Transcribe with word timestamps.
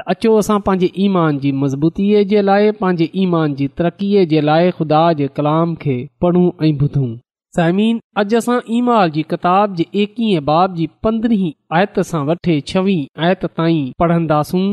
त 0.00 0.02
अचो 0.12 0.32
असां 0.38 0.58
पंहिंजे 0.66 0.88
ईमान 1.04 1.38
जी 1.42 1.50
मज़बूतीअ 1.60 2.20
जे 2.32 2.42
लाइ 2.42 2.70
पंहिंजे 2.80 3.06
ईमान 3.22 3.54
जी 3.60 3.66
तरक़ीअ 3.78 4.20
जे 4.32 4.40
लाइ 4.48 4.70
खुदा 4.76 5.00
जे 5.20 5.26
कलाम 5.38 5.74
खे 5.84 5.96
पढ़ूं 6.24 6.42
ऐं 6.66 6.70
ॿुधूं 6.82 7.08
साइमीन 7.58 7.98
अॼु 8.22 8.36
असां 8.40 8.58
ईमान 8.76 9.10
जी 9.16 9.22
किताब 9.32 9.74
जे 9.80 9.86
एकवीह 10.02 10.40
बाब 10.50 10.74
जी 10.80 10.88
पंद्रहीं 11.06 11.50
आयत 11.78 12.00
सां 12.10 12.22
वठे 12.30 12.60
छवीह 12.72 13.24
आयत 13.26 13.42
ताईं 13.60 13.90
पढ़ंदासूं 14.04 14.64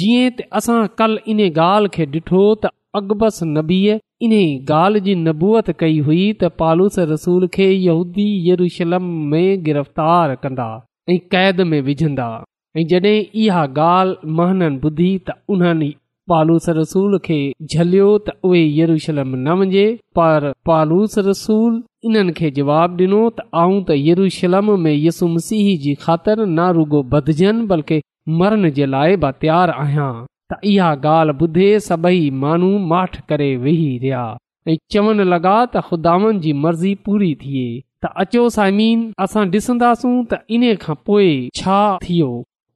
जीअं 0.00 0.26
त 0.38 0.48
असां 0.60 0.78
कल 1.00 1.18
इन 1.34 1.44
ॻाल्हि 1.48 1.92
खे 1.96 2.06
ॾिठो 2.18 2.44
त 2.64 2.66
अकबस 3.02 3.42
नबीअ 3.56 3.98
इन 4.28 4.32
ॻाल्हि 4.38 5.00
जी 5.08 5.14
नबूअत 5.26 5.68
कई 5.80 5.98
हुई 6.08 6.22
त 6.40 6.52
पालूस 6.62 6.98
रसूल 7.16 7.46
खे 7.58 7.70
यहूदी 7.72 8.28
यरूशलम 8.50 9.14
में 9.34 9.46
गिरफ़्तार 9.68 10.34
कंदा 10.46 10.70
ऐं 11.12 11.18
क़ैद 11.34 11.60
में 11.72 11.80
विझंदा 11.90 12.30
जॾहिं 12.78 13.20
इहा 13.42 13.62
ॻाल्हि 13.82 14.26
महननि 14.38 14.78
ॿुधी 14.86 15.10
त 15.28 15.32
उन्हनि 15.52 15.88
पालूस 16.28 16.68
रसूल 16.78 17.18
खे 17.24 17.38
झलियो 17.70 18.08
त 18.26 18.32
उहे 18.48 18.60
यरूशलम 18.78 19.32
न 19.36 19.52
वञे 19.60 19.86
पर 20.18 20.44
पालूस 20.68 21.14
रसूल 21.28 21.82
इन्हनि 22.10 22.32
खे 22.38 22.50
जवाबु 22.58 23.02
ॾिनो 23.04 23.22
त 23.38 23.46
आऊं 23.62 23.80
त 23.88 23.96
येशलम 24.08 24.70
में 24.82 24.92
यसु 24.94 25.28
मसीह 25.36 25.66
जी 25.86 25.94
ख़ातिर 26.04 26.44
न 26.44 26.68
रुगो 26.76 27.02
बधजनि 27.14 27.66
बल्कि 27.72 28.00
मरण 28.42 28.68
जे 28.76 28.86
लाइ 28.94 29.16
बा 29.24 29.30
तयारु 29.44 29.74
आहियां 29.86 30.08
त 30.52 30.58
इहा 30.74 30.90
ॻाल्हि 31.06 31.34
ॿुधे 31.46 31.68
सभई 31.88 32.20
माण्हू 32.44 32.68
माठ 32.92 33.16
करे 33.32 33.48
वेही 33.66 33.88
रहिया 34.04 34.22
ऐं 34.68 34.76
चवणु 34.96 35.24
लॻा 35.34 35.56
त 35.74 35.82
ख़ुदानि 35.88 36.30
जी 36.46 36.52
मर्ज़ी 36.66 36.94
पूरी 37.08 37.32
थिए 37.44 37.66
त 38.04 38.12
अचो 38.24 38.46
साइमीन 38.58 39.02
असां 39.26 39.44
ॾिसंदासूं 39.56 40.14
त 40.32 40.44
इन्हे 40.58 40.74
खां 40.86 40.96
पोइ 41.10 41.28
छा 41.62 41.80
थियो 42.06 42.30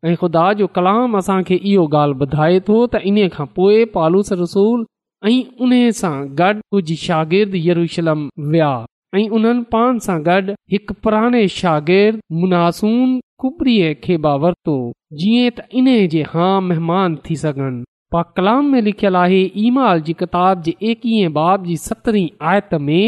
ऐं 0.06 0.14
ख़ुदा 0.20 0.52
जो 0.52 0.66
कलाम 0.76 1.16
असां 1.18 1.36
खे 1.48 1.54
इहो 1.68 1.84
ॻाल्हि 1.98 2.18
ॿुधाए 2.24 2.58
थो 2.68 2.74
त 2.94 2.98
इन्हीअ 3.10 3.28
खां 3.34 3.46
पोइ 3.58 3.84
पालूस 3.92 4.32
रसूल 4.40 4.80
ऐं 5.28 5.36
उन्हीअ 5.66 5.92
सां 6.00 6.12
गॾु 6.40 6.58
कुझु 6.74 6.94
शागिर्द 7.02 7.54
यरूशलम 7.66 8.26
विया 8.54 8.72
ऐं 9.16 9.22
उन्हनि 9.38 9.62
पान 9.76 9.98
सां 10.06 10.16
गॾु 10.26 10.56
हिकु 10.74 10.94
पुराणे 11.06 11.40
शागिर्द 11.54 12.18
मुनासून 12.40 13.14
कुबरीअ 13.44 13.94
खे 14.04 14.16
बि 14.26 14.34
वरितो 14.42 14.74
जीअं 15.22 15.54
त 15.60 15.64
इन 15.82 15.88
जे 16.16 16.22
हा 16.34 16.50
महिमान 16.68 17.16
थी 17.30 17.36
सघनि 17.44 17.82
पा 18.16 18.22
कलाम 18.38 18.70
में 18.74 18.80
लिखियल 18.90 19.16
आहे 19.22 19.40
ईमाल 19.64 19.88
माल 19.92 20.02
जी 20.10 20.16
किताब 20.24 20.60
जे 20.68 20.74
एकवीह 20.90 21.30
बाब 21.38 21.64
जी 21.70 21.76
सतरहीं 21.86 22.28
आयत 22.52 22.74
में 22.90 23.02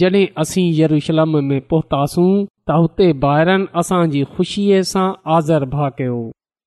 जड॒हिं 0.00 0.26
असीं 0.44 0.66
यरूशलम 0.82 1.38
में 1.52 1.60
पहुतासूं 1.70 2.28
त 2.70 2.82
हुते 2.82 3.10
ॿाहिरनि 3.28 3.72
असां 3.84 4.04
जी 4.16 4.24
ख़ुशीअ 4.34 4.82
सां 4.94 5.08
आज़र 5.36 5.64
भा 5.76 5.88
कयो 6.02 6.20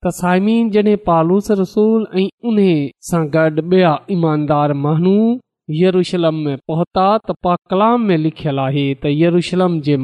त 0.04 0.10
साइमीन 0.20 0.68
जॾहिं 0.70 0.96
पालूस 1.04 1.46
रसूल 1.58 2.00
ऐं 2.20 2.24
उन्हीअ 2.48 2.80
सां 3.10 3.20
गॾु 3.34 3.62
ॿिया 3.74 3.92
ईमानदार 4.14 4.72
यरूशलम 5.82 6.34
में 6.46 6.56
पहुता 6.70 7.04
त 7.28 7.34
पा 7.44 7.54
कलाम 7.70 8.02
में 8.08 8.16
लिखियल 8.24 8.58
आहे 8.64 8.82
त 9.04 9.12
यरूशलम 9.20 9.78
जे 9.86 9.96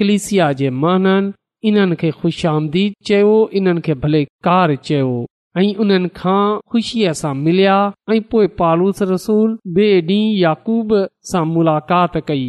कलिसिया 0.00 0.50
जे 0.60 0.70
महान 0.84 1.32
इन्हनि 1.70 1.96
खे 2.00 2.10
ख़ुश 2.22 2.40
आमदीद 2.54 2.92
चयो 3.10 3.36
इन्हनि 3.60 3.80
खे 3.88 3.94
भले 4.04 4.24
कार 4.48 4.74
चयो 4.88 5.12
ऐं 5.60 5.68
उन्हनि 5.84 6.08
खां 6.16 6.42
खु़शीअ 6.72 7.12
सां 7.20 7.34
मिलिया 7.44 7.76
ऐं 8.14 8.20
पोइ 8.34 8.46
पालूस 8.62 9.02
रसूल 9.12 9.52
ॿिए 9.76 10.00
ॾींहुं 10.08 10.32
याकूब 10.42 10.90
सां 11.32 11.44
मुलाक़ात 11.54 12.16
कई 12.32 12.46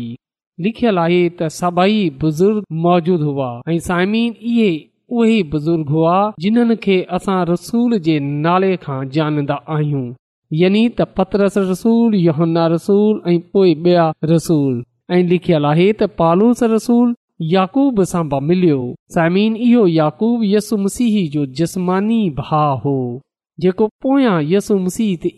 लिखियल 0.68 0.98
आहे 1.06 1.22
त 1.30 1.51
सभई 1.60 2.01
बुज़ुर्ग 2.25 2.65
मौजूद 2.88 3.27
हुआ 3.30 3.51
ऐं 3.75 3.80
साइमीन 3.89 4.36
उहे 5.12 7.00
असां 7.15 7.43
रसूल 7.50 7.98
जे 8.05 8.17
नाले 8.27 8.69
खां 8.83 9.00
जानंदा 9.17 9.57
आहियूं 9.75 10.05
यानी 10.62 10.83
त 10.98 11.07
पतरस 11.17 11.57
रसूल 11.72 12.15
योहना 12.24 12.65
रसूल 12.75 13.22
ऐं 13.31 13.39
पोइ 13.53 13.74
ॿिया 13.83 14.05
रसूल 14.33 14.81
ऐं 15.17 15.24
लिखियल 15.33 15.65
आहे 15.72 15.91
त 16.01 16.10
पालूस 16.22 16.63
रसूल 16.75 17.13
याकूब 17.53 18.01
सां 18.13 18.24
बि 18.33 18.39
मिलियो 18.50 18.79
सामिन 19.15 19.55
इहो 19.69 19.86
याकूब 20.00 20.41
यसु 20.53 20.77
मसीह 20.88 21.15
जो 21.36 21.45
जसमानी 21.62 22.22
भाउ 22.41 22.77
हो 22.83 22.98
जेको 23.63 23.88
पोयां 24.03 24.38
यसु 24.51 24.77
मसीह 24.86 25.15
ते 25.24 25.31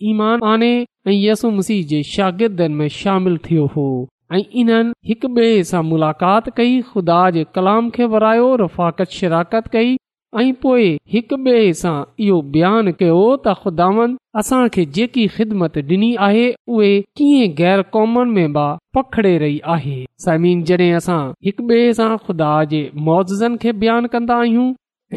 आने 0.52 0.74
ऐं 1.08 1.14
यसु 1.22 1.50
मसीह 1.58 1.86
जे 1.94 2.04
शागिर्दनि 2.16 2.74
में 2.82 2.88
शामिल 2.98 3.38
थियो 3.48 3.66
हो 3.78 3.88
ऐं 4.36 4.42
इन्हनि 4.62 4.94
हिक 5.10 5.26
ॿिए 5.26 5.52
सां 5.72 5.82
मुलाक़ात 5.90 6.48
कई 6.56 6.72
ख़ुदा 6.86 7.18
जे 7.36 7.44
कलाम 7.58 7.90
खे 7.98 8.06
वरायो 8.14 8.48
रफ़ाकत 8.62 9.14
शिरकत 9.18 9.68
कई 9.76 9.96
ऐं 10.42 10.48
पोए 10.64 10.88
हिक 11.16 11.34
ॿिए 11.36 11.62
सां 11.82 11.94
इहो 12.26 12.40
बयानु 12.56 12.94
कयो 13.02 13.20
त 13.22 13.54
ख़ुदावन 13.60 14.18
असां 14.42 14.60
खे 14.78 14.86
जेकी 14.98 15.28
ख़िदमत 15.36 15.78
ॾिनी 15.92 16.10
आहे 16.28 16.44
उहे 16.78 16.90
कीअं 17.20 17.54
गैर 17.62 17.84
क़ौमनि 17.98 18.34
में 18.48 18.58
बि 18.58 18.66
पखिड़े 19.00 19.32
रही 19.46 19.60
आहे 19.76 19.96
समीन 20.26 20.64
जॾहिं 20.72 20.92
असां 21.02 21.20
हिकु 21.50 21.70
ॿिए 21.70 21.88
सां 22.02 22.10
ख़ुदा 22.26 22.52
जे 22.74 22.82
मौज़नि 23.10 23.62
खे 23.66 23.76
बयानु 23.86 24.12
कंदा 24.18 24.42
आहियूं 24.48 24.68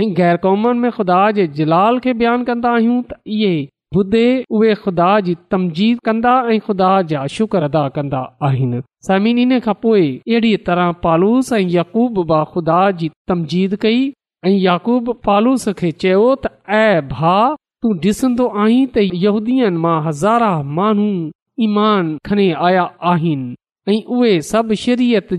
ऐं 0.03 0.09
ग़ैर 0.21 0.39
क़ौमनि 0.47 0.79
में 0.87 0.91
ख़ुदा 1.01 1.19
जे 1.41 1.49
जलाल 1.61 2.01
खे 2.07 2.17
बयानु 2.25 2.49
कंदा 2.53 2.77
आहियूं 2.83 3.03
त 3.11 3.69
ॿुधे 3.97 4.23
उहे 4.53 4.75
ख़ुदा 4.75 5.09
जी 5.27 5.35
तमजीद 5.51 5.99
कंदा 6.05 6.33
ऐं 6.53 6.59
ख़ुदा 6.65 6.89
जा 7.11 7.27
शुक्र 7.35 7.63
अदा 7.69 7.89
कंदा 7.97 8.19
आहिनि 8.49 8.81
समीन 9.07 9.39
इन 9.45 9.53
खां 9.67 9.75
पोइ 9.83 10.03
अहिड़ी 10.17 10.57
तरह 10.69 10.91
पालूस 11.05 11.53
ऐं 11.59 11.61
यकूब 11.77 12.19
बा 12.33 12.41
ख़ुदा 12.51 12.81
जी 13.03 13.09
तमज़ीद 13.29 13.75
कई 13.85 14.03
ऐं 14.47 15.09
पालूस 15.29 15.65
खे 15.79 15.91
चयो 16.05 16.27
त 16.43 16.99
भा 17.15 17.37
तूं 17.83 17.93
ॾिसंदो 18.07 18.49
आई 18.65 18.77
त 18.97 19.05
यहूदीअ 19.23 19.71
मां 19.85 19.95
हज़ारा 20.09 20.51
माण्हू 20.79 21.07
ईमान 21.69 22.09
खणी 22.29 22.47
आया 22.69 22.83
आहिनि 23.13 23.55
ऐं 23.89 24.03
उहे 24.17 24.33
सभु 24.51 24.79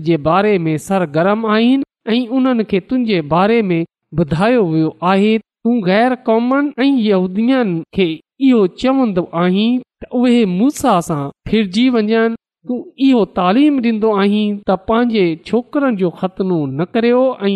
जे 0.08 0.16
बारे 0.28 0.56
में 0.66 0.74
सरगर्म 0.88 1.46
आहिनि 1.58 1.88
ऐं 2.14 2.18
उन्हनि 2.38 2.64
खे 2.74 2.80
तुंहिंजे 2.90 3.20
बारे 3.36 3.60
में 3.70 3.80
ॿुधायो 4.24 4.66
वियो 4.74 4.90
आहे 5.12 5.30
तूं 5.42 5.76
गैर 5.90 6.14
क़ौम 6.30 6.52
ऐं 6.86 6.90
यहूदीअ 7.10 7.62
खे 7.98 8.08
इहो 8.48 8.66
चवंदो 8.80 9.22
आहीं 9.40 9.70
त 9.80 10.06
उहे 10.18 10.44
मूसा 10.58 10.92
सां 11.08 11.20
फिरजी 11.48 11.84
वञनि 11.96 12.20
तू 12.68 12.74
इहो 13.06 13.24
तालीम 13.38 13.74
ॾींदो 13.86 14.10
आहीं 14.22 14.44
त 14.54 14.76
पंहिंजे 14.90 15.24
छोकरनि 15.48 15.96
जो 16.02 16.10
ख़तनो 16.20 16.58
न 16.78 16.86
करियो 16.94 17.20
ऐं 17.48 17.52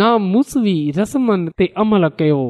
नामूसी 0.00 0.74
रस्मनि 0.98 1.54
ते 1.62 1.66
अमल 1.84 2.08
कयो 2.20 2.40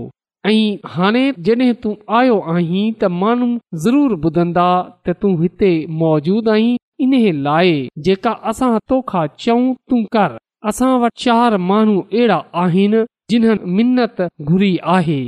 ऐं 0.50 0.56
हाणे 0.94 1.24
जड॒हिं 1.48 1.72
तूं 1.82 1.94
आयो 2.20 2.38
आहीं 2.54 2.84
त 3.00 3.10
माण्हू 3.20 3.50
ज़रूरु 3.86 4.16
ॿुधंदा 4.26 4.68
त 5.06 5.16
तूं 5.20 5.34
हिते 5.42 5.72
मौजूद 6.02 6.48
आहीं 6.56 6.74
इन 7.04 7.14
लाइ 7.48 7.76
जेका 8.08 8.32
असां 8.50 8.72
तोखा 8.88 9.26
चऊं 9.44 9.72
तू 9.90 10.02
कर 10.16 10.36
असां 10.72 10.92
वटि 11.04 11.22
चार 11.24 11.56
माण्हू 11.70 12.00
अहिड़ा 12.12 12.40
आहिनि 12.64 13.04
जिन्हनि 13.30 13.72
मिनत 13.78 14.22
घुरी 14.50 14.76
आहे 14.96 15.22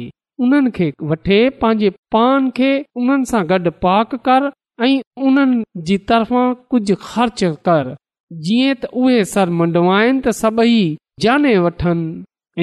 उन्हनि 0.45 0.71
खे 0.77 0.93
वठे 1.11 1.39
पंहिंजे 1.63 1.91
पान 2.15 2.49
खे 2.57 2.71
उन्हनि 3.03 3.29
सां 3.31 3.43
गॾु 3.53 3.71
पाक 3.85 4.15
कर 4.29 4.49
ऐं 4.87 4.93
उन्हनि 5.29 5.63
जी 5.91 5.97
तरफ़ां 6.11 6.45
कुझु 6.73 6.95
ख़र्च 7.11 7.45
कर 7.69 7.95
जीअं 8.49 8.75
त 8.83 8.91
उहे 9.03 9.23
सर 9.33 9.51
मंडवाइनि 9.61 10.21
त 10.21 10.37
सभई 10.41 10.77
जाने 11.27 11.57
वठनि 11.67 12.05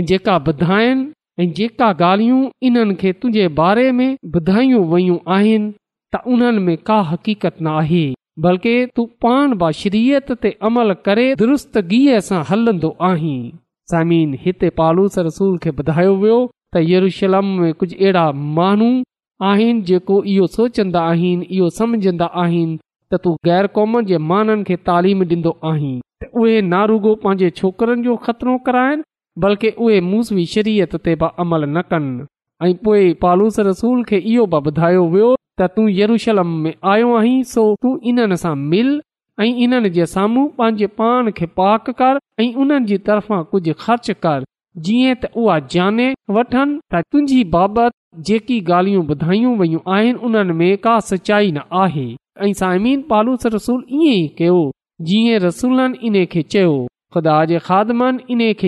ऐं 0.02 0.06
जेका 0.12 0.36
ॿुधाइनि 0.52 1.10
ऐं 1.46 1.50
जेका 1.62 1.90
ॻाल्हियूं 2.12 2.42
इन्हनि 2.70 2.98
खे 3.04 3.14
तुंहिंजे 3.22 3.48
बारे 3.62 3.88
में 4.02 4.08
ॿुधायूं 4.42 4.86
वयूं 4.94 5.18
आहिनि 5.38 5.74
त 6.16 6.24
उन्हनि 6.36 6.66
में 6.68 6.76
का 6.90 7.02
हक़ीक़त 7.12 7.56
न 7.66 7.76
आहे 7.84 8.06
बल्कि 8.44 8.74
तू 8.98 9.06
पान 9.26 9.54
बाशरीयत 9.64 10.32
ते 10.44 10.52
अमल 10.70 10.94
करे 11.08 11.26
दुरुस्तगीअ 11.42 12.20
सां 12.28 12.44
हलंदो 12.52 12.98
आहीं 13.12 13.38
ज़मीन 13.94 14.34
हिते 14.46 14.70
पालूस 14.82 15.20
रसूल 15.30 15.58
खे 15.66 15.72
ॿुधायो 15.82 16.14
वियो 16.24 16.38
त 16.74 16.78
येरुशलम 16.90 17.46
में 17.62 17.74
कुझु 17.80 17.96
अहिड़ा 18.00 18.24
माण्हू 18.60 18.88
आहिनि 19.50 19.82
जेको 19.90 20.16
इहो 20.34 20.46
सोचंदा 20.58 21.02
आहिनि 21.12 21.46
इहो 21.56 21.70
समुझंदा 21.80 22.26
आहिनि 22.44 22.76
त 23.12 23.20
तू 23.24 23.34
गैर 23.48 23.68
क़ौम 23.76 24.00
जे 24.10 24.18
माननि 24.30 24.64
खे 24.68 24.76
तालीम 24.88 25.20
ॾींदो 25.28 25.52
आहीं 25.72 25.94
त 26.24 26.30
उहे 26.42 26.56
नारुगो 26.72 27.12
पंहिंजे 27.26 27.50
छोकरनि 27.60 28.04
जो 28.08 28.16
ख़तरो 28.26 28.58
कराइनि 28.68 29.04
बल्कि 29.46 29.70
उहे 29.86 30.46
शरीयत 30.54 30.96
ते 31.06 31.16
बि 31.24 31.28
अमल 31.46 31.68
न 31.76 31.82
कनि 31.94 33.14
पालूस 33.26 33.60
रसूल 33.70 34.04
खे 34.10 34.18
इहो 34.34 34.46
बि 34.56 34.62
ॿुधायो 34.70 35.04
वियो 35.16 35.30
त 35.62 35.70
तू 35.76 35.88
येरुूशलम 36.00 36.56
में 36.64 36.74
आयो 36.96 37.14
आहीं 37.22 37.42
सो 37.54 37.66
तू 37.84 37.90
इन्हनि 38.14 38.38
सां 38.46 38.56
मिल 38.74 38.90
ऐं 39.44 39.52
इन्हनि 39.68 39.90
जे 40.00 40.06
साम्हूं 40.16 40.48
पंहिंजे 40.62 41.34
खे 41.42 41.46
पाक 41.62 41.90
कर 42.02 42.20
ऐं 42.42 42.52
उन्हनि 42.66 42.86
जी 42.94 42.98
तरफ़ां 43.12 43.44
कुझु 43.54 43.74
ख़र्च 43.86 44.12
कर 44.26 44.44
जीअं 44.86 45.16
त 45.22 45.26
उहा 45.40 45.58
जाने 45.74 46.08
वठनि 46.36 46.80
त 46.94 47.02
तुंहिंजी 47.12 47.44
बाबति 47.56 48.22
जेकी 48.28 48.60
ॻाल्हियूं 48.66 49.04
ॿुधायूं 49.14 49.58
वयूं 49.58 49.80
आहिनि 49.96 50.20
उन्हनि 50.28 50.54
में 50.60 50.78
का 50.86 51.00
सचाई 51.10 51.52
न 51.58 51.62
आहे 51.84 52.08
ऐं 52.42 52.54
कयो 54.38 54.62
जीअं 55.10 55.40
रसूलनि 55.46 55.98
इन 56.08 56.26
खे 56.34 56.42
चयो 56.54 56.74
ख़ुदा 57.14 57.36
जे 57.52 57.60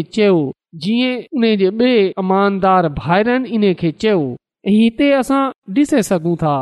चयो 0.02 0.40
जीअं 0.84 1.16
उन 1.38 1.56
जे 1.62 1.70
बे 1.82 1.92
ईमानदार 2.24 2.88
भाइरनि 3.02 3.50
इन 3.56 3.74
खे 3.82 3.92
चयो 4.04 4.22
ऐं 4.68 4.72
हिते 4.74 5.12
असां 5.22 5.44
ॾिसे 5.80 6.04
सघूं 6.10 6.36
था 6.44 6.56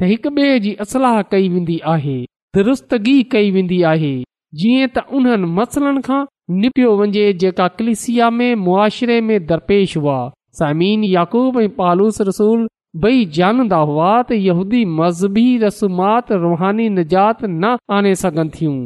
त 0.00 0.10
हिकु 0.10 0.30
ॿिए 0.40 0.58
जी 0.64 0.70
इसलाह 0.86 1.20
कई 1.36 1.48
वेंदी 1.54 1.78
आहे 1.94 2.18
दुरुस्तगी 2.56 3.16
कई 3.36 3.50
वेंदी 3.58 3.80
आहे 3.92 4.14
जीअं 4.60 4.88
त 4.96 5.06
उन्हनि 5.18 5.46
मसलनि 5.60 6.00
खां 6.10 6.20
निपियो 6.50 6.96
वञे 6.98 7.32
जेका 7.40 7.64
कलिसिया 7.78 8.26
में 8.30 8.54
मुआरे 8.56 9.20
में 9.20 9.46
दरपेश 9.46 9.96
हुआ 9.96 10.18
सामीन 10.58 11.02
याकूब 11.04 11.58
ऐं 11.60 11.66
हुआ 13.86 14.20
तहूदी 14.30 14.84
मज़हबी 15.00 15.58
रसूमातजात 15.62 17.42
न 17.44 17.64
आणे 17.96 18.14
सघनि 18.22 18.50
थियूं 18.54 18.78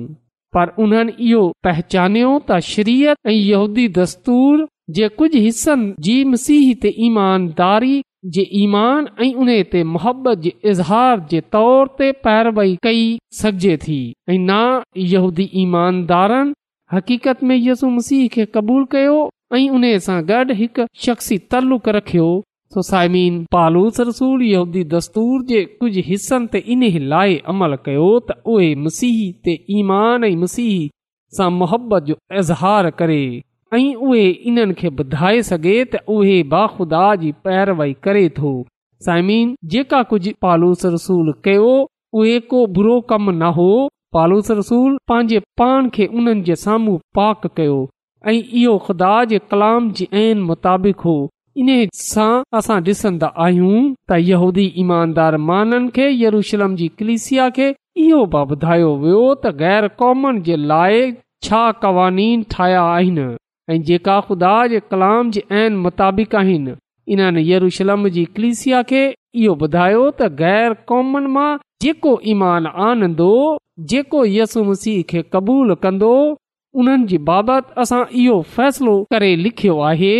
पर 0.54 0.66
उन्हनि 0.84 1.12
इहो 1.28 1.42
पहचानयो 1.66 2.30
त 2.48 2.50
शरीत 2.70 3.16
ऐं 3.34 3.88
दस्तूर 3.98 4.56
जे 4.98 5.06
कुझु 5.18 5.38
हिसनि 5.44 5.92
जी 6.08 6.16
मसीह 6.34 6.66
ते 6.82 6.90
ईमानदारी 7.06 7.94
जे 8.34 8.44
ईमान 8.62 9.00
ऐं 9.22 9.32
उन 9.44 9.50
ते 9.72 9.80
मोहबत 9.94 10.36
जे 10.48 10.52
इज़ार 10.72 11.16
जे 11.30 11.40
तौर 11.56 11.82
ते 11.98 12.06
पैरव 12.26 12.58
कई 12.88 13.04
सघिजे 13.42 13.74
थी 13.86 14.00
ऐं 14.30 14.38
नदी 14.50 15.46
ईमानदारनि 15.62 16.52
हक़ीक़त 16.94 17.42
में 17.48 17.54
यसु 17.56 17.88
मसीह 17.90 18.26
खे 18.32 18.44
क़बूलु 18.54 18.84
कयो 18.94 19.12
ऐं 19.56 19.68
उन 19.76 19.84
सां 20.06 20.18
गॾु 20.30 20.54
हिकु 20.58 20.84
शख्सी 21.04 21.36
तालुक 21.52 21.88
रखियो 21.96 22.28
हिसनि 26.08 26.48
ते 26.52 26.58
इन 26.74 26.82
लाइ 27.14 27.36
अमल 27.52 27.76
कयो 27.86 28.08
त 28.30 28.36
उहे 28.54 29.54
ईमान 29.78 30.24
ऐं 30.28 30.36
मसीह 30.42 30.74
सां 31.38 31.50
मुहबत 31.62 32.04
जो 32.10 32.16
इज़हार 32.42 32.90
करे 33.00 33.20
ऐं 33.78 33.94
उहे 34.08 34.26
इन्हनि 34.50 34.74
खे 34.82 34.88
ॿुधाए 35.04 35.42
सघे 35.52 35.76
त 35.94 36.02
उहे 36.16 36.36
बाखुदा 36.56 37.04
जी 37.24 37.32
पैरवई 37.46 37.96
करे 38.08 38.28
थो 38.40 38.52
साइमीन 39.08 39.56
जेका 39.76 40.02
कुझु 40.12 40.34
पालूस 40.46 40.86
रसूल 40.98 41.32
कयो 41.48 41.74
उहे 42.20 42.38
को 42.52 42.66
बुरो 42.78 43.00
कमु 43.14 43.30
न 43.42 43.52
हो 43.60 43.70
पालूस 44.14 44.50
रसूल 44.60 44.96
पंहिंजे 45.08 45.38
पाण 45.60 45.88
खे 45.96 46.06
उन्हनि 46.20 46.40
जे 46.48 46.56
साम्हूं 46.62 46.96
पाक 47.18 47.46
कयो 47.60 47.76
ऐं 48.26 48.34
इहो 48.38 48.74
ख़ुदा 48.86 49.12
जे 49.32 49.38
कलाम 49.52 49.92
ऐन 50.24 50.42
मुताबिक़ 50.48 51.06
हो 51.10 51.14
इन 51.62 51.70
सां 52.00 52.28
असां 52.58 52.78
ॾिसंदा 52.90 53.30
आहियूं 53.44 53.78
त 53.78 54.18
यहूदी 54.26 54.66
ईमानदारे 54.82 56.04
यरूशलम 56.24 56.76
जी 56.82 56.86
कलिसिया 57.00 57.48
खे 57.58 57.66
इहो 58.04 58.20
ॿुधायो 58.42 58.92
वियो 59.06 59.22
त 59.32 59.54
ग़ैर 59.64 59.88
क़ौमनि 60.04 60.44
जे 60.50 60.60
लाइ 60.72 61.02
छा 61.48 61.62
क़वान 61.84 62.20
ठाहिया 62.54 62.84
आहिनि 62.92 63.26
ऐं 63.72 63.82
जेका 63.90 64.20
ख़ुदा 64.28 64.54
जे 64.74 64.80
कलाम 64.92 65.34
जे 65.38 65.44
ऐन 65.64 65.82
मुताबिक़ 65.88 66.36
आहिनि 66.44 66.76
इन्हनि 67.14 67.42
येरुशलम 67.50 68.08
जी 68.16 68.24
कलिसिया 68.38 68.82
खे 68.92 69.02
इहो 69.44 69.58
ॿुधायो 69.66 70.06
त 70.20 70.32
ग़ैर 70.44 70.80
क़ौमनि 70.92 71.36
मां 71.36 71.50
जेको 71.82 72.10
ईमान 72.32 72.66
आनंदो 72.86 73.30
जेको 73.90 74.18
यसु 74.32 74.60
मसीह 74.64 74.98
खे 75.10 75.20
क़बूल 75.34 75.74
कंदो 75.84 76.10
उन्हनि 76.82 77.06
जी 77.12 77.18
बाबति 77.28 77.74
असां 77.84 78.00
इहो 78.24 78.34
फ़ैसिलो 78.56 78.92
करे 79.14 79.30
लिखियो 79.46 79.76
आहे 79.90 80.10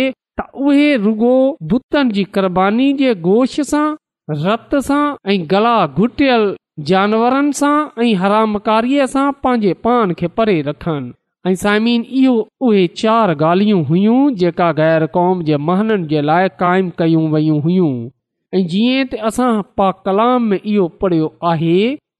त 0.41 0.45
उहे 0.63 0.89
बुतनि 1.73 2.13
जी 2.17 2.23
क़ुर्बानी 2.37 2.87
जे 3.01 3.13
गोश 3.27 3.55
सां 3.71 3.85
रत 4.41 4.75
सां 4.87 4.99
ऐं 5.33 5.37
गला 5.53 5.75
घुटियल 6.03 6.43
जानवरनि 6.91 7.53
सां 7.61 7.73
ऐं 8.01 8.09
हरामकारीअ 8.23 9.07
सां 9.13 9.27
पंहिंजे 9.45 9.73
पान 9.87 10.13
खे 10.23 10.31
परे 10.39 10.57
रखनि 10.69 11.13
ऐं 11.51 11.53
साइम 11.65 11.87
इहो 11.99 12.35
उहे 12.71 12.83
चार 13.03 13.35
ॻाल्हियूं 13.39 13.83
हुयूं 13.93 14.19
जेका 14.43 14.71
ग़ैर 14.81 15.07
क़ौम 15.17 15.47
जे 15.51 15.61
महननि 15.69 16.09
जे 16.15 16.25
लाइ 16.31 16.53
क़ाइमु 16.63 16.93
कयूं 17.03 17.23
वयूं 17.37 17.61
हुयूं 17.67 17.91
ऐं 18.55 18.61
जीअं 18.71 19.05
त 19.11 19.15
असां 19.27 19.53
पा 19.77 19.87
कलाम 20.05 20.41
में 20.49 20.59
इहो 20.71 20.87
पढ़ियो 21.01 21.27
आहे 21.51 21.77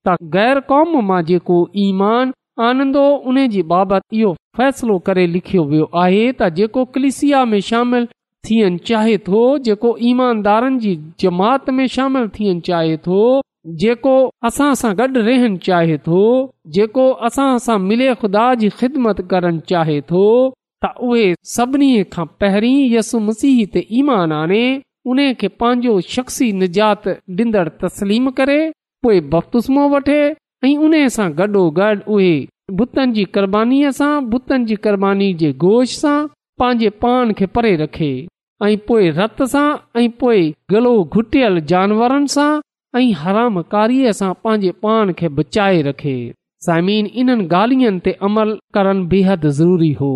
त 0.08 0.16
गैर 0.36 0.60
कौम 0.70 0.94
मां 1.10 1.22
जेको 1.26 1.58
ईमान 1.86 2.32
आनंदो 2.70 3.04
उन 3.32 3.38
जे 3.56 3.62
बाबति 3.74 4.20
इहो 4.20 4.32
फ़ैसिलो 4.58 4.96
करे 5.10 5.26
लिखियो 5.36 5.64
वियो 5.74 5.86
आहे 6.06 6.24
त 6.40 6.48
जेको 6.60 6.86
क्लिसिया 6.96 7.44
में 7.52 7.60
शामिल 7.70 8.08
थियणु 8.50 8.82
चाहे 8.90 9.18
थो 9.28 9.42
जेको 9.68 9.90
ईमानदारनि 10.12 10.80
जी 10.86 10.94
जमात 11.26 11.70
में 11.80 11.86
शामिल 11.98 12.28
थियणु 12.38 12.60
चाहे 12.70 12.96
थो 13.06 13.20
जेको 13.84 14.14
असां 14.52 14.70
सां 14.82 14.94
गॾु 15.02 15.22
रहण 15.30 15.58
चाहे 15.68 15.98
थो 16.08 16.24
जेको 16.78 17.06
असां 17.30 17.50
सां 17.68 17.78
मिले 17.90 18.08
खुदा 18.24 18.48
जी 18.64 18.70
ख़िदमत 18.82 19.22
करणु 19.34 19.62
चाहे 19.74 20.00
थो 20.14 20.24
त 20.86 20.92
उहे 21.12 21.28
सभिनी 21.58 21.92
खां 22.18 22.26
पहिरीं 22.46 22.78
यस 22.98 23.14
मसी 23.30 23.54
ते 23.78 23.86
ईमान 24.02 24.32
आने 24.42 24.64
उन 25.12 25.18
खे 25.40 25.48
पंहिंजो 25.62 26.00
शख़्सी 26.16 26.52
निजात 26.60 27.08
ॾींदड़ु 27.40 27.72
तस्लीम 27.84 28.30
करे 28.38 28.58
पोइ 29.06 29.20
बख़्तूस्मो 29.34 29.88
वठे 29.94 30.18
ऐं 30.68 30.76
उन 30.88 30.94
सां 31.16 31.28
गॾो 31.40 31.64
गॾु 31.80 31.96
उहे 32.16 32.30
बुतनि 32.82 33.12
जी 33.18 33.24
क़ुर्बानीअ 33.38 33.90
सां 34.00 34.12
बुतनि 34.36 34.66
जी 34.70 34.76
क़ुर्बानी 34.86 35.28
जे 35.42 35.52
गोश 35.64 35.96
सां 36.04 36.16
पंहिंजे 36.62 36.90
पान 37.06 37.34
खे 37.40 37.46
परे 37.58 37.76
रखे 37.84 38.12
ऐं 38.68 38.72
पोइ 38.92 39.10
रत 39.18 39.44
सां 39.56 39.66
ऐं 40.04 40.10
पोइ 40.24 40.46
गलो 40.76 40.94
घुटियल 41.20 41.60
जानवरनि 41.74 42.34
सां 42.36 42.48
ऐं 43.02 43.06
हराम 43.26 43.62
कारीअ 43.76 44.12
सां 44.22 44.32
पंहिंजे 44.46 44.72
पान 44.88 45.12
खे 45.24 45.30
बचाए 45.42 45.82
रखे 45.90 46.16
साइमीन 46.70 47.06
इन्हनि 47.24 47.48
ॻाल्हियुनि 47.56 48.00
ते 48.06 48.12
अमल 48.30 48.56
करणु 48.80 49.08
बेहद 49.16 49.48
ज़रूरी 49.60 49.92
हो 50.04 50.14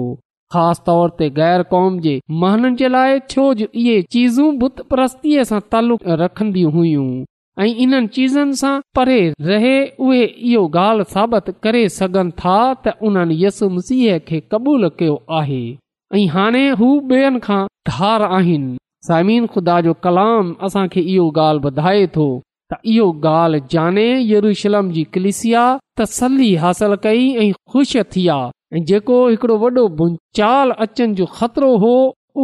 ख़ासि 0.53 0.81
तौर 0.85 1.09
ते 1.19 1.29
गैर 1.37 1.61
कौम 1.71 1.99
जे 2.03 2.11
महननि 2.41 2.75
जे 2.81 2.87
लाइ 2.89 3.19
छो 3.31 3.53
जो 3.61 3.65
इहे 3.81 4.01
चीज़ूं 4.15 4.47
बुत 4.59 4.79
परस्तीअ 4.91 5.43
सां 5.49 5.59
तालुक 5.71 6.01
रखंदियूं 6.21 6.71
हुयूं 6.75 7.07
ऐं 7.63 7.67
इन्हनि 7.85 8.07
चीज़नि 8.19 8.53
सां 8.61 8.71
परे 8.99 9.17
रहे 9.49 9.73
उहे 10.07 10.23
इहो 10.51 10.63
ॻाल्हि 10.83 11.09
साबित 11.13 11.53
करे 11.63 11.81
सघनि 11.97 12.31
था 12.41 12.55
त 12.85 12.93
उन्हनि 13.09 13.39
मसीह 13.77 14.17
खे 14.27 14.39
क़बूलु 14.51 14.89
कयो 14.99 15.21
आहे 15.39 15.61
ऐं 16.15 16.25
हाणे 16.35 16.63
हू 16.81 16.91
ॿियनि 17.11 17.39
खां 17.47 17.61
धार 17.91 18.21
आहिनि 18.39 18.77
साइमीन 19.07 19.47
खुदा 19.55 19.79
जो 19.89 19.93
कलाम 20.07 20.55
असांखे 20.69 21.01
इहो 21.15 21.29
ॻाल्हि 21.47 21.69
ॿुधाए 21.71 22.05
थो 22.15 22.29
त 22.71 22.79
इहो 22.95 23.11
ॻाल्हि 23.37 23.61
जाने 23.71 24.07
यरूशलम 24.33 24.91
जी 24.91 25.03
कलिसिया 25.15 25.65
तसली 25.99 26.53
हासिल 26.65 26.95
कई 27.07 27.25
ऐं 27.45 27.51
ख़ुशि 27.73 28.03
थिया 28.15 28.39
ऐं 28.73 28.83
जेको 28.85 29.17
हिकिड़ो 29.27 29.55
भूचाल 29.63 29.87
बुनिचाल 29.97 30.71
अचनि 30.85 31.13
जो 31.15 31.25
ख़तरो 31.35 31.69
हो 31.83 31.91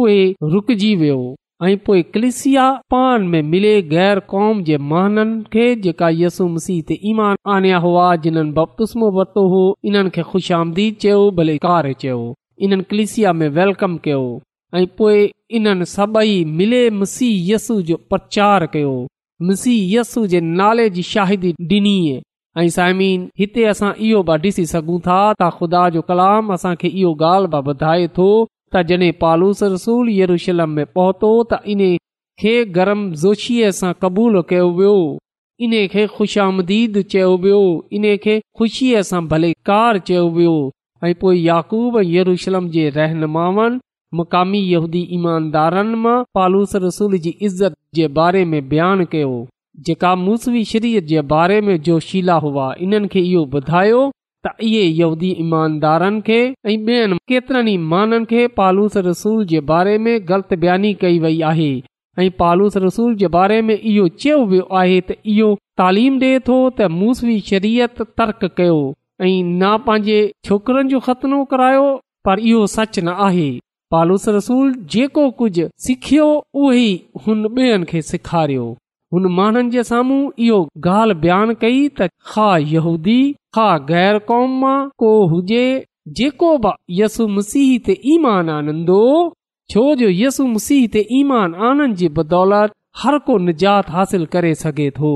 उहे 0.00 0.18
रुकिजी 0.52 0.94
वियो 1.00 1.18
ऐं 1.64 1.76
पोइ 1.86 2.02
कलिसिया 2.14 2.68
पान 2.92 3.22
में 3.32 3.40
मिले 3.52 3.72
गैर 3.90 4.18
कौम 4.32 4.62
जे 4.68 4.78
महाननि 4.90 5.42
खे 5.52 5.66
जेका 5.84 6.08
यसू 6.20 6.46
मसीह 6.54 6.82
ते 6.88 6.98
ईमान 7.10 7.36
आणिया 7.54 7.78
हुआ 7.86 8.06
जिन्हनि 8.24 8.50
बपतुस्मो 8.58 9.10
वरितो 9.18 9.46
हो 9.52 9.62
इन्हनि 9.90 10.10
खे 10.14 10.22
ख़ुश 10.30 10.50
आम्दीद 10.60 10.94
चयो 11.02 11.30
भले 11.40 11.56
कार 11.66 11.92
चयो 12.00 12.20
इन्हनि 12.64 12.84
कलिसिया 12.90 13.32
में 13.40 13.48
वेलकम 13.60 13.96
कयो 14.04 14.24
ऐं 14.76 14.86
पोइ 14.98 15.30
इन्हनि 15.58 15.84
सभई 15.96 16.44
मिले 16.60 16.84
मसीह 17.02 17.52
यसु 17.54 17.80
जो 17.92 17.96
प्रचार 18.10 18.66
कयो 18.74 18.96
मसीह 19.48 19.98
यसु 19.98 20.26
जे 20.34 20.40
नाले 20.60 20.88
जी 20.96 21.02
शाहिदी 21.14 21.54
ॾिनी 21.78 21.96
ऐं 22.58 22.68
साइमीन 22.70 23.22
हिते 23.40 23.62
असां 23.72 23.88
इहो 24.08 24.22
बि 24.28 24.32
ॾिसी 24.42 24.64
सघूं 24.72 24.98
था 25.06 25.16
त 25.38 25.46
ख़ुदा 25.54 25.82
जो 25.94 26.00
कलाम 26.10 26.52
असांखे 26.56 26.88
इहो 26.88 27.10
ॻाल्हि 27.22 27.50
बि 27.54 27.60
ॿुधाए 27.70 28.06
थो 28.16 28.26
त 28.74 28.82
जॾहिं 28.90 29.12
पालूस 29.22 29.62
रसूल 29.74 30.08
यरूशलम 30.18 30.70
में 30.76 30.84
पहुतो 30.98 31.30
त 31.52 31.58
इन 31.72 31.80
खे 32.42 32.54
गरम 32.76 33.00
जोशीअ 33.22 33.70
सां 33.80 33.92
क़बूलु 34.02 34.42
कयो 34.52 34.68
वियो 34.78 34.94
इन 35.66 35.74
खे 35.94 36.04
ख़ुशामदीद 36.16 37.00
चयो 37.14 37.32
वियो 37.46 37.60
इन्हे 37.98 38.12
खे 38.26 38.36
ख़ुशीअ 38.60 39.02
सां 39.10 39.22
भलेकार 39.32 39.98
चयो 40.10 40.24
वियो 40.38 40.54
ऐं 41.08 41.12
पोइ 41.20 41.40
याक़ूब 41.50 41.98
यरूशलम 42.14 42.68
जे 42.76 42.84
रहनुमाउनि 42.98 43.80
मक़ामी 44.20 44.62
यहूदी 44.74 45.02
ईमानदारनि 45.20 46.00
मां 46.06 46.18
पालूस 46.38 46.76
रसूल 46.86 47.18
जी 47.26 47.34
इज़त 47.50 47.80
जे 48.00 48.06
बारे 48.20 48.44
में 48.54 48.60
बयानु 48.74 49.06
कयो 49.16 49.32
जेका 49.86 50.14
मूसी 50.16 50.64
शरीयत 50.64 51.04
जे 51.04 51.20
बारे 51.30 51.60
में 51.68 51.76
जोशीला 51.86 52.34
हुआ 52.44 52.72
इन्हनि 52.82 53.08
खे 53.12 53.20
इहो 53.30 53.42
ॿुधायो 53.58 54.00
त 54.46 54.50
इहे 54.66 54.82
यहदी 55.00 55.30
ईमानदारनि 55.44 56.20
खे 56.26 56.36
ऐं 56.48 56.76
ॿियनि 56.76 57.16
केतिरनि 57.30 57.76
माननि 57.92 58.24
खे 58.30 58.46
पालूस 58.58 58.96
रसूल 59.08 59.44
जे 59.52 59.60
बारे 59.70 59.96
में 60.06 60.12
ग़लति 60.28 60.56
बयानी 60.64 60.92
कई 61.00 61.18
वई 61.24 61.40
आहे 61.50 61.72
ऐं 62.18 62.30
पालूस 62.42 62.76
रसूल 62.86 63.14
जे 63.22 63.28
बारे 63.36 63.60
में 63.68 63.74
इहो 63.78 64.06
चयो 64.20 64.44
वियो 64.52 64.68
आहे 64.80 65.00
त 65.10 65.16
इहो 65.34 65.48
तालीम 65.80 66.18
डे॒ 66.22 66.38
थो 66.48 66.58
त 66.76 66.90
मूसवी 67.00 67.36
शरीयत 67.50 68.02
तर्क 68.20 68.44
कयो 68.58 68.76
ऐं 69.22 69.32
न 69.42 69.76
पंहिंजे 69.86 70.20
छोकरनि 70.46 70.88
जो 70.94 71.00
ख़तनो 71.08 71.44
करायो 71.54 71.86
पर 72.28 72.38
इहो 72.52 72.66
सच 72.76 72.98
न 73.08 73.16
आहे 73.28 73.50
पालूस 73.90 74.28
रसूल 74.38 74.72
जेको 74.96 75.28
कुझ 75.42 75.56
सिखियो 75.88 76.28
उहो 76.62 76.86
हुन 77.26 77.44
ॿियनि 77.54 77.84
खे 77.92 78.02
सेखारियो 78.12 78.74
हुन 79.14 79.26
माण्हुनि 79.34 79.70
जे 79.70 79.82
साम्हूं 79.88 80.20
इहो 80.44 80.58
ॻाल्हि 80.86 81.14
बयानु 81.24 81.54
कई 81.62 81.82
त 81.98 82.06
खा 82.30 82.46
यूदी 82.70 83.18
खा 83.56 83.66
गैर 83.90 84.18
कौम 84.30 84.54
मां 84.62 84.78
को 85.02 85.10
हुजे 85.32 85.66
जेको 86.20 86.48
बि 86.64 86.72
यस 87.00 87.18
मुसीह 87.34 87.68
ते 87.88 87.94
ईमान 88.14 88.50
आनंद 88.54 88.90
छो 89.74 89.84
जो 90.00 90.08
यसु 90.22 90.46
मसीह 90.54 90.86
ते 90.96 91.02
ईमान 91.18 91.54
आनंद 91.68 91.96
जी 92.00 92.08
बदौलत 92.16 92.74
हर 93.02 93.18
को 93.28 93.36
निजात 93.44 93.90
हासिल 93.98 94.26
करे 94.32 94.52
सघे 94.64 94.88
थो 94.98 95.12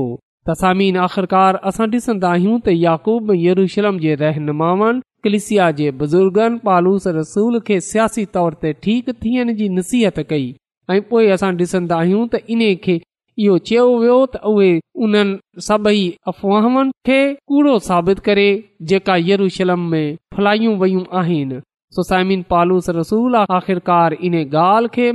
तसामीन 0.51 1.01
आख़िरकार 1.07 1.59
असां 1.73 1.89
ॾिसंदा 1.97 2.31
आहियूं 2.37 2.55
त 2.61 2.77
याकूब 2.85 3.35
यरूशलम 3.47 3.99
जे 4.05 4.15
रहनुमाउनि 4.23 5.01
कलिसिया 5.27 5.67
जे 5.81 5.89
बुज़ुर्गनि 6.05 6.63
पालूस 6.69 7.07
रसूल 7.19 7.59
खे 7.67 7.79
सियासी 7.91 8.25
तौर 8.39 8.57
ते 8.63 8.73
ठीक 8.87 9.13
थियण 9.25 9.53
जी 9.61 9.69
नसीहत 9.81 10.23
कई 10.33 10.49
ऐं 10.95 10.99
पोए 11.13 11.29
असां 11.39 11.53
ॾिसंदा 11.65 12.01
आहियूं 12.07 12.25
त 12.31 12.43
खे 12.87 12.99
इहो 13.45 13.57
चयो 13.69 13.83
वियो 13.99 14.15
त 14.31 14.35
उहे 14.51 14.69
उन्हनि 15.05 15.63
सभई 15.67 15.99
अफ़वाहनि 16.31 16.91
खे 17.07 17.19
कूड़ो 17.51 17.75
साबित 17.87 18.19
करे 18.25 18.45
जेका 18.91 19.15
यरुशलम 19.27 19.85
में 19.91 20.07
फैलायूं 20.37 20.73
वयूं 20.81 21.03
आहिनि 21.19 21.59
सोसाइमिन 21.97 22.41
पालूस 22.49 22.89
रसूल 22.99 23.35
आख़िरकार 23.57 24.13
इन 24.29 24.35
ॻाल्हि 24.55 24.89
खे 24.97 25.05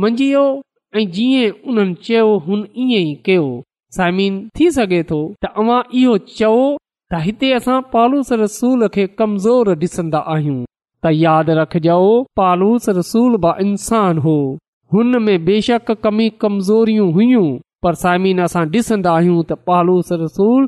मंझियो 0.00 0.42
ऐं 1.02 1.06
जीअं 1.14 1.54
उन्हनि 1.68 1.94
चयो 2.08 2.26
हुन 2.48 2.66
ईअं 2.84 3.06
ई 3.06 3.14
कयो 3.28 3.46
साइमिन 3.98 4.36
थी 4.60 4.70
सघे 4.78 5.02
थो 5.12 5.22
इहो 5.46 6.76
त 7.10 7.22
हिते 7.28 7.52
असां 7.60 7.78
पालूस 7.96 8.32
रसूल 8.44 8.88
खे 8.98 9.06
कमज़ोर 9.22 9.72
ॾिसंदा 9.76 10.22
आहियूं 10.34 10.58
त 11.04 11.14
यादि 11.22 11.56
रखजो 11.62 11.98
पालूस 12.42 12.88
रसूल 13.00 13.40
बा 13.46 13.54
इंसान 13.68 14.18
हो 14.28 14.36
हुन 14.94 15.18
में 15.24 15.36
बेशक 15.48 15.90
कमी 16.04 16.28
कमज़ोरियूं 16.44 17.10
हुयूं 17.16 17.48
पर 17.82 17.94
साइमीन 18.02 18.40
असां 18.46 18.64
ॾिसंदा 18.76 19.10
आहियूं 19.16 19.42
त 19.50 19.58
पालूस 19.68 20.12
रसूल 20.22 20.62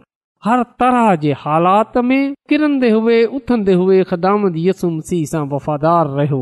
हर 0.44 0.60
तरह 0.80 1.06
जे 1.22 1.32
हालात 1.42 1.96
में 2.10 2.22
किरंदे 2.48 2.90
हुए 2.94 3.18
उथंदे 3.40 3.74
हुए 3.80 3.98
ख़दाम 4.12 4.46
यसुम 4.66 4.94
सिह 5.10 5.24
सां 5.32 5.42
वफ़ादार 5.54 6.10
रहियो 6.20 6.40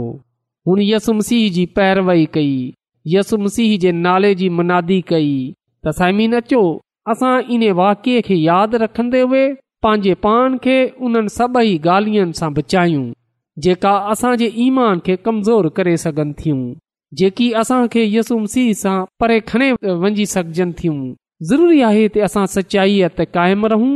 हुन 0.69 0.83
यसुम 0.91 1.19
सिंह 1.31 1.49
जी 1.57 1.65
पैरवई 1.79 2.25
कई 2.37 2.53
यसुम 3.17 3.47
सिह 3.57 3.73
जे 3.87 3.91
नाले 4.07 4.33
जी 4.43 4.49
मनादी 4.61 5.01
कई 5.11 5.29
त 5.33 5.97
साइमीन 6.01 6.37
अचो 6.41 6.63
असां 7.15 7.35
इन 7.57 7.65
वाक्य 7.83 8.21
खे 8.31 8.37
यादि 8.51 8.81
रखंदे 8.85 9.21
हुए 9.29 9.45
पंहिंजे 9.85 10.15
पाण 10.25 10.59
खे 10.67 10.79
उन्हनि 11.09 11.35
सभई 11.39 11.75
ॻाल्हियुनि 11.95 12.39
सां 12.43 12.51
बचायूं 12.61 13.07
जेका 13.67 13.93
असांजे 14.15 14.49
ईमान 14.67 14.97
खे 15.07 15.15
कमज़ोर 15.29 15.69
करे 15.79 15.97
सघनि 16.05 16.35
थियूं 16.43 16.63
जेकी 17.19 17.53
असांखे 17.59 18.05
यसुम 18.15 18.45
सीह 18.51 18.73
सां 18.77 19.05
परे 19.21 19.39
खणे 19.49 19.71
वञी 20.01 20.27
सघजनि 20.27 20.73
थियूं 20.79 21.13
ज़रूरी 21.49 21.81
आहे 21.91 22.07
त 22.15 22.19
असां 22.27 22.45
सचाईअ 22.55 23.09
ते 23.19 23.25
क़ाइमु 23.35 23.69
रहूं 23.73 23.95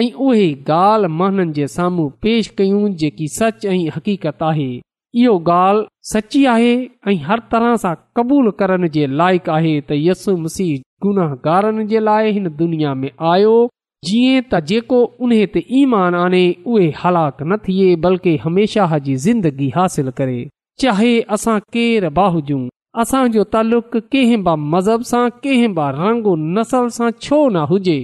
ऐं 0.00 0.10
उहे 0.26 0.48
ॻाल्हि 0.68 1.08
माननि 1.18 1.52
जे 1.56 1.66
साम्हूं 1.76 2.08
पेश 2.22 2.50
कयूं 2.58 2.88
जेकी 3.02 3.26
सच 3.38 3.66
ऐं 3.72 3.78
हक़ीक़त 3.96 4.42
आहे 4.50 4.70
इहो 5.22 5.34
ॻाल्हि 5.56 5.86
सची 6.12 6.44
आहे 6.54 6.72
ऐं 7.08 7.16
हर 7.26 7.40
तरह 7.52 7.74
सां 7.84 7.94
क़बूल 8.16 8.50
करण 8.60 8.86
जे 8.94 9.06
लाइक़ु 9.20 9.52
आहे 9.56 9.74
त 9.90 10.00
यसुम 10.06 10.46
सीह 10.56 10.78
गुनाहगारनि 11.02 11.86
जे 11.92 12.00
लाइ 12.08 12.32
हिन 12.34 12.48
दुनिया 12.60 12.94
में 13.02 13.10
आयो 13.34 13.54
जीअं 14.08 14.40
त 14.52 14.64
जेको 14.72 15.02
उन 15.26 15.36
ते 15.54 15.64
ईमान 15.82 16.14
आने 16.24 16.44
उहे 16.66 16.90
हलाक 17.04 17.42
न 17.48 17.56
थिए 17.68 17.94
बल्कि 18.08 18.36
हमेशह 18.46 18.98
जी 19.06 19.14
ज़िंदगी 19.28 19.68
हासिल 19.76 20.10
करे 20.18 20.40
चाहे 20.82 21.10
असां 21.34 21.58
केरु 21.74 22.08
भाउ 22.16 22.30
हुजूं 22.34 22.62
असांजो 23.00 23.42
तालुक़ु 23.52 23.98
कंहिं 24.12 24.40
ब 24.46 24.48
मज़हब 24.72 25.02
सां 25.10 25.24
कंहिं 25.44 25.74
ब 25.76 25.80
रांग 26.02 26.24
नसल 26.56 26.88
सां 26.96 27.10
छो 27.24 27.38
न 27.54 27.62
हुजे 27.72 27.98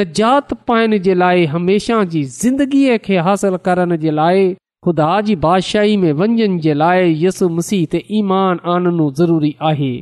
नजात 0.00 0.54
पाइण 0.68 0.96
जे 1.06 1.14
लाइ 1.22 1.44
हमेशह 1.54 2.02
जी 2.12 2.22
ज़िंदगीअ 2.40 2.98
खे 3.06 3.16
हासिल 3.28 3.56
करण 3.68 3.96
जे 4.04 4.10
लाइ 4.20 4.44
ख़ुदा 4.86 5.10
जी 5.30 5.34
बादशाही 5.46 5.96
में 6.04 6.12
वञण 6.20 6.58
जे 6.66 6.74
लाइ 6.84 7.14
यसु 7.24 7.48
मसीह 7.56 7.84
ते 7.92 8.02
ईमान 8.20 8.60
आनो 8.74 9.10
ज़रूरी 9.22 9.54
आहे 9.70 9.92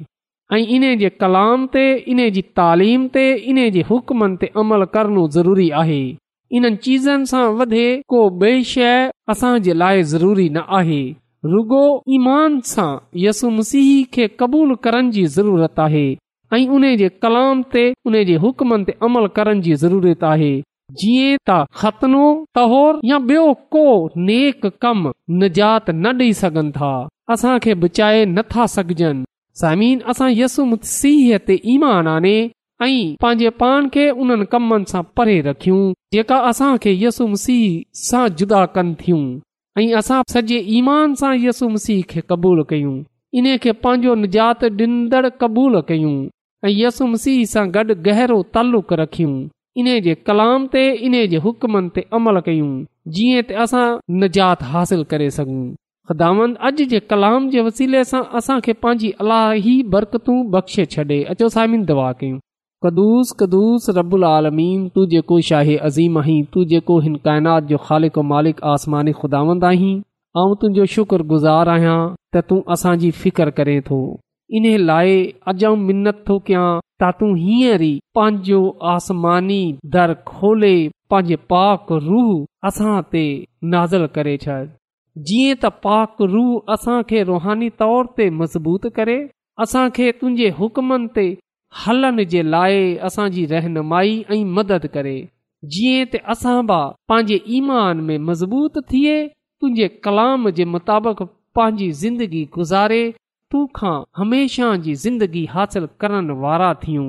ऐं 0.56 0.62
इन 0.76 0.84
जे 1.04 1.08
कलाम 1.24 1.66
ते 1.76 1.86
इन 2.12 2.20
जी 2.36 2.42
तालीम 2.60 3.08
ते 3.16 3.24
इन 3.54 3.62
जे 3.78 3.84
हुकमनि 3.90 4.36
ते 4.44 4.50
अमल 4.64 4.84
करणो 4.96 5.24
ज़रूरी 5.38 5.70
आहे 5.84 6.02
इन्हनि 6.58 6.76
चीज़नि 6.88 7.26
सां 7.34 7.46
वधे 7.62 7.88
को 8.14 8.22
ॿिए 8.44 8.62
शइ 8.74 8.94
असांजे 9.34 9.74
लाइ 9.84 10.02
ज़रूरी 10.14 10.48
न 10.56 10.68
आहे 10.80 11.02
रुगो 11.44 11.82
ईमान 12.14 12.58
सां 12.70 12.96
यसु 13.16 13.50
मसीह 13.50 13.92
खे 14.14 14.26
क़बूल 14.40 14.74
करण 14.84 15.10
जी 15.10 15.24
ज़रूरत 15.36 15.78
आहे 15.80 16.04
ऐं 16.54 16.66
उन 16.76 16.82
जे 17.00 17.08
कलाम 17.22 17.62
ते 17.72 17.84
उन 18.06 18.22
जे 18.28 18.34
हुकमनि 18.42 18.84
ते 18.84 18.94
अमल 19.06 19.26
करण 19.36 19.60
जी 19.66 19.74
ज़रूरत 19.84 20.24
आहे 20.32 20.52
जीअं 21.00 21.36
त 21.50 21.66
ख़तनो 21.80 22.24
तहोर 22.56 22.98
या 23.12 23.18
ॿियो 23.30 23.52
को 23.76 23.84
नेक 24.26 24.66
कम 24.82 25.10
निजात 25.40 25.90
न 25.90 26.12
ॾेई 26.20 26.32
सघनि 26.44 26.70
था 26.78 26.92
असां 27.32 27.58
खे 27.64 27.74
बचाए 27.84 28.24
नथा 28.36 28.66
सघजनि 28.76 29.24
समीन 29.60 29.98
असां 30.12 30.30
यसु 30.40 30.64
मसीह 30.72 31.36
ते 31.46 31.60
ईमान 31.74 32.08
आने 32.16 32.36
ऐं 32.84 33.14
पंहिंजे 33.22 33.50
पाण 33.62 33.88
खे 33.94 34.10
उन्हनि 34.22 34.44
कमनि 34.52 34.84
सां 34.92 35.02
परे 35.16 35.40
रखियूं 35.48 35.92
जेका 36.14 36.38
असां 36.50 36.76
खे 36.82 36.96
यसुम 37.04 37.34
सीह 37.46 37.68
सां 38.06 38.26
जुदा 38.38 38.64
कनि 38.76 38.94
थियूं 39.06 39.24
ऐं 39.80 39.94
असां 39.98 40.22
सॼे 40.32 40.56
ईमान 40.78 41.14
सां 41.20 41.34
यसु 41.46 41.66
मसीह 41.74 42.00
खे 42.10 42.20
क़बूलु 42.30 42.62
कयूं 42.70 42.96
इन 43.38 43.46
खे 43.62 43.72
पंहिंजो 43.84 44.14
निजात 44.22 44.64
ॾींदड़ 44.80 45.28
क़बूल 45.40 45.74
कयूं 45.88 46.16
ऐं 46.66 46.72
यसुम 46.80 47.14
सीह 47.22 47.38
सां 47.52 47.64
गॾु 47.76 47.94
गहरो 48.06 48.38
ताल्लुक 48.54 48.92
रखियूं 49.00 49.32
इन 49.80 49.86
जे 50.06 50.14
कलाम 50.28 50.66
ते 50.74 50.82
इन 51.06 51.14
जे 51.32 51.38
हुकमनि 51.46 51.90
ते 51.96 52.02
अमल 52.18 52.40
कयूं 52.48 52.70
जीअं 53.16 53.46
त 53.50 53.56
असां 53.66 53.86
निजात 54.24 54.62
हासिल 54.74 55.04
करे 55.12 55.30
सघूं 55.38 55.62
ख़िदामंद 56.10 56.60
अॼु 56.70 56.84
जे 56.92 57.00
कलाम 57.14 57.48
जे 57.54 57.60
वसीले 57.70 58.04
सां 58.12 58.22
असांखे 58.40 58.72
पंहिंजी 58.84 59.10
अलाही 59.24 59.74
बरकतूं 59.96 60.38
बख़्शे 60.56 60.84
छॾे 60.96 61.20
अचो 61.36 61.48
दवा 61.92 62.08
कयूं 62.20 62.38
कदुस 62.84 63.30
कदुूस 63.40 63.86
रबुल 63.96 64.24
आलमीन 64.26 64.84
तू 64.94 65.04
जेको 65.14 65.40
शाही 65.46 65.74
अज़ीम 65.86 66.18
आहीं 66.18 66.42
तू 66.52 66.62
जेको 66.68 66.98
हिन 67.06 67.16
काइनात 67.26 67.62
जो 67.72 67.76
ख़ालिक 67.88 68.16
मालिक 68.30 68.62
आसमानी 68.74 69.12
खुदावंद 69.18 69.64
आहीं 69.70 69.90
ऐं 70.42 70.54
तुंहिंजो 70.62 70.86
शुक्रगुज़ार 70.92 71.70
आहियां 71.72 71.96
त 72.34 72.42
तूं 72.52 72.60
असांजी 72.76 73.10
फिकर 73.24 73.50
करे 73.58 73.74
थो 73.90 73.98
इन 74.60 74.68
लाइ 74.92 75.18
अॼु 75.52 75.66
आऊं 75.72 75.82
मिनत 75.90 76.22
थो 76.30 76.38
कयां 76.46 76.62
त 77.02 77.10
तूं 77.18 77.28
हींअर 77.42 77.84
ई 77.88 77.90
पंहिंजो 78.20 78.62
आसमानी 78.94 79.60
दर 79.98 80.14
खोले 80.32 80.72
पंहिंजे 81.16 81.38
पाक 81.54 81.94
रूह 82.06 82.32
असां 82.72 82.96
ते 83.16 83.24
नाज़ुल 83.76 84.08
करे 84.16 84.36
छॾ 84.46 84.58
जीअं 85.32 85.60
त 85.66 85.74
पाक 85.90 86.24
रूह 86.38 86.74
असांखे 86.78 87.26
रुहानी 87.34 87.70
तौर 87.84 88.10
ते 88.22 88.30
मज़बूत 88.40 88.90
करे 89.02 89.20
असांखे 89.68 90.10
तुंहिंजे 90.24 90.52
हुकमनि 90.64 91.14
ते 91.22 91.28
हलण 91.84 92.22
जे 92.30 92.42
लाइ 92.50 92.96
असांजी 93.06 93.44
रहनुमाई 93.50 94.22
ऐं 94.30 94.44
मदद 94.56 94.86
करे 94.94 95.20
जीअं 95.72 96.04
त 96.14 96.18
असां 96.32 96.58
बि 96.66 96.78
पंहिंजे 97.08 97.38
ईमान 97.58 98.00
में 98.06 98.16
मज़बूत 98.28 98.78
थिए 98.90 99.16
तुंहिंजे 99.28 99.88
कलाम 100.04 100.48
जे 100.58 100.64
मुताबिक़ 100.74 101.22
पंहिंजी 101.56 101.90
ज़िंदगी 102.02 102.42
गुज़ारे 102.56 103.02
तूं 103.52 103.64
खां 103.76 103.96
हमेशह 104.20 104.74
जी 104.84 104.94
ज़िंदगी 105.04 105.44
हासिल 105.54 105.86
करण 106.00 106.30
वारा 106.42 106.72
थियूं 106.84 107.08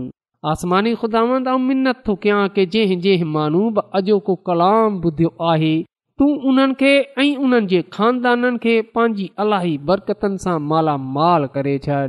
आसमानी 0.51 0.93
ख़ुदांद 1.01 1.47
मिनत 1.67 1.97
थो 2.07 2.13
कयां 2.23 2.47
की 2.55 2.65
जंहिं 2.75 2.99
जंहिं 3.03 3.25
माण्हू 3.35 3.63
बि 3.77 3.81
अॼोको 3.99 4.35
कलाम 4.47 5.01
ॿुधियो 5.05 5.29
आहे 5.51 5.75
तूं 6.19 6.29
उन्हनि 6.49 6.73
खे 6.79 6.93
ऐं 7.21 7.35
उन्हनि 7.43 7.67
जे 7.73 7.81
खानदाननि 7.93 8.57
खे 8.63 8.75
पंहिंजी 8.95 9.27
अलाही 9.43 9.75
बरकतनि 9.89 10.37
सां 10.45 10.57
मालामाल 10.71 11.45
करे 11.55 11.77
छॾ 11.85 12.01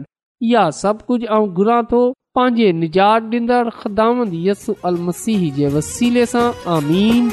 इहा 0.50 0.64
सभु 0.82 1.04
कुझु 1.08 1.26
ऐं 1.36 1.46
घुरां 1.58 1.82
थो 1.92 2.02
पंहिंजे 2.36 2.68
निजात 2.82 3.22
ॾींदड़ 3.32 3.72
ख़दांदसु 3.80 4.74
अल 4.90 4.96
मसीह 5.10 5.44
जे 5.60 5.66
वसीले 5.78 6.24
सां 6.36 6.44
आमीन 6.76 7.26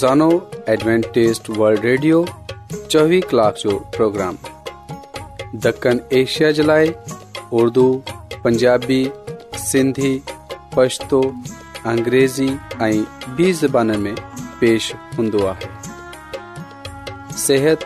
سانو 0.00 0.28
ایڈوانٹسٹ 0.72 1.48
ورلڈ 1.58 1.84
ریڈیو 1.84 2.18
24 2.96 3.18
کلاک 3.30 3.56
جو 3.62 3.70
پروگرام 3.96 4.36
دکن 5.64 5.98
ایشیا 6.18 6.50
جلائے 6.58 6.86
اردو 7.58 7.84
پنجابی 8.42 9.02
سندھی 9.64 10.12
پشتو 10.74 11.20
انګریزی 11.92 12.48
ائی 12.84 13.02
بی 13.36 13.52
زبانن 13.60 14.00
میں 14.02 14.14
پیش 14.58 14.92
ہندوا 15.18 15.52
صحت 17.46 17.84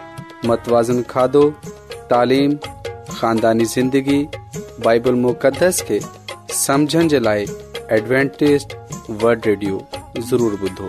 متوازن 0.48 1.02
کھادو 1.12 1.48
تعلیم 2.08 2.54
خاندانی 3.20 3.64
زندگی 3.76 4.24
بائبل 4.84 5.14
مقدس 5.28 5.82
کے 5.88 5.98
سمجھن 6.64 7.08
جلائے 7.14 7.44
ایڈوانٹسٹ 7.94 8.74
ورلڈ 9.22 9.46
ریڈیو 9.46 9.78
ضرور 10.30 10.56
بدو 10.60 10.88